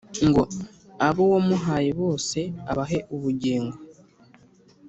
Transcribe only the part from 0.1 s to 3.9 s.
ngo abo wamuhaye bose abahe ubugingo